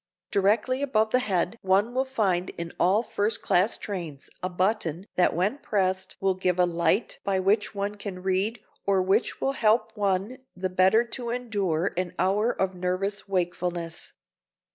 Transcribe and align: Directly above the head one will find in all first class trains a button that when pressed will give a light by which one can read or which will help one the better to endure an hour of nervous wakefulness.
Directly 0.31 0.81
above 0.81 1.11
the 1.11 1.19
head 1.19 1.59
one 1.61 1.93
will 1.93 2.05
find 2.05 2.49
in 2.57 2.73
all 2.79 3.03
first 3.03 3.43
class 3.43 3.77
trains 3.77 4.31
a 4.41 4.49
button 4.49 5.05
that 5.13 5.35
when 5.35 5.59
pressed 5.59 6.15
will 6.19 6.33
give 6.33 6.57
a 6.57 6.65
light 6.65 7.19
by 7.23 7.39
which 7.39 7.75
one 7.75 7.93
can 7.93 8.23
read 8.23 8.59
or 8.87 9.03
which 9.03 9.39
will 9.39 9.51
help 9.51 9.95
one 9.95 10.39
the 10.55 10.71
better 10.71 11.03
to 11.09 11.29
endure 11.29 11.93
an 11.97 12.15
hour 12.17 12.49
of 12.51 12.73
nervous 12.73 13.29
wakefulness. 13.29 14.13